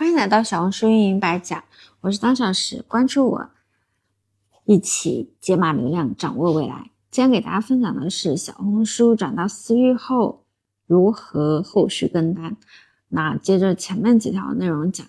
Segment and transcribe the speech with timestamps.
[0.00, 1.62] 欢迎来到小红书运营白讲，
[2.00, 3.50] 我是当小时，关注我，
[4.64, 6.90] 一起解码流量，掌握未来。
[7.10, 10.46] 今天给大家分享的是小红书转到私域后
[10.86, 12.56] 如何后续跟单。
[13.08, 15.06] 那接着前面几条内容讲，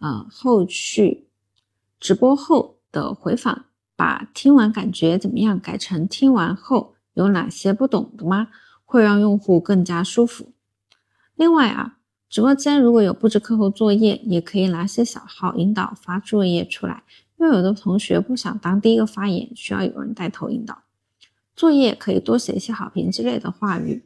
[0.00, 1.30] 呃，后续
[1.98, 3.64] 直播后的回访，
[3.96, 8.48] 把听完感觉怎么样改成听完后有哪些不懂的吗？
[8.84, 10.52] 会让用户更加舒服。
[11.34, 11.94] 另外啊。
[12.28, 17.04] 直播间如果有布置课后作业，也可以拿些小号引导发作业出来，
[17.38, 20.82] 因为有的同学不想当第一个发言，需要有人带头引导。
[21.54, 24.04] 作业可以多写一些好评之类的话语，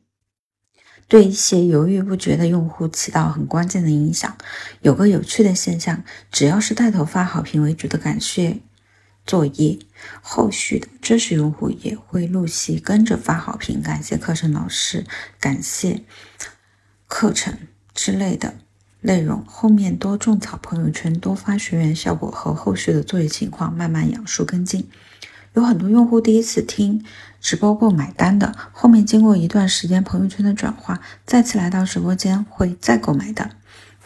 [1.08, 4.36] 对一些犹豫不决的用户起到很关键的影响。
[4.82, 8.60] 有个有趣的现象，只要是带头发好评为主的感谢
[9.26, 9.78] 作业，
[10.22, 15.04] 后续的知识用户也会陆续跟着发好评，感谢课程老师，
[15.40, 16.04] 感谢
[17.08, 17.58] 课程。
[18.00, 18.54] 之类的
[19.02, 24.88] 内容，后面多种草朋友圈，多发学员效果和后续的作业情况，慢慢养树跟进。
[25.52, 27.04] 有很多用户第一次听
[27.42, 33.50] 直播购买单的，后面经过一段时间朋友圈的转化，再次来到直播间会再购买的。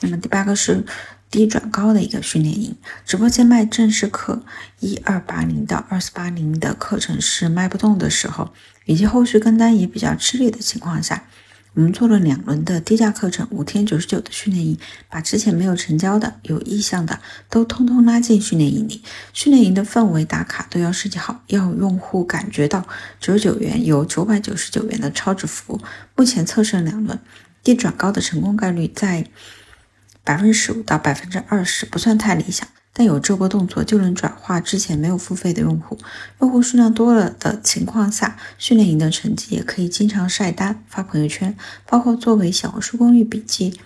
[0.01, 0.85] 那么第八个是
[1.31, 2.75] 低转高的一个训练营，
[3.07, 4.43] 直播间卖正式课
[4.81, 8.53] 一二八零到二四八零的课程是卖不动的时候，
[8.87, 11.23] 以及后续跟单也比较吃力的情况下。
[11.75, 17.19] 我们做了两轮的低价课程，五天九十九的训练营，把之前没有成交的、有意向的
[17.51, 19.03] 都通通拉进训练营里。
[19.33, 22.87] 训练营的氛围打卡都要设计好，要用户感觉到
[23.19, 25.81] 九十九元有九百九十九元的超值服务。
[26.15, 27.19] 目前测试了两轮，
[27.65, 29.27] 低转高的成功概率在
[30.23, 32.69] 百分之十五到百分之二十，不算太理想。
[32.97, 35.99] 但有这波动作就能转化之前没有付费的用户，
[36.41, 43.81] 用户数量多了的情况下，训练营的成绩也可以经常晒单发朋友圈，包括作为小红书公寓笔记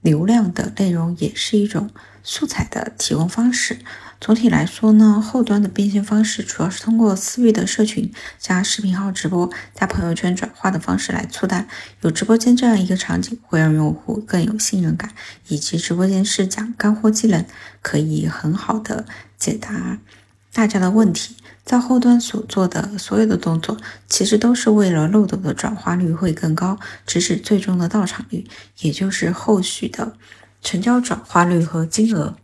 [0.00, 1.88] 流量的内容，也是一种
[2.24, 3.78] 素材的提供方式。
[4.22, 11.66] 总体来说呢，后端的变现方式主要是通过私域的社群加视频号直播加朋友圈转化的方式来促单。
[12.02, 15.10] 有直播间这样一个场景，会让用户更有信任感，
[15.48, 17.44] 以及直播间是讲干货技能，
[17.82, 19.04] 可以很好的
[19.36, 19.98] 解答
[20.52, 21.34] 大家的问题。
[21.64, 23.76] 在后端所做的所有的动作，
[24.08, 28.46] 其实都是为了漏斗的转化率会更高，直指最终的到场率，
[28.82, 30.14] 也就是后续的
[30.62, 32.36] 成交转化率和金额。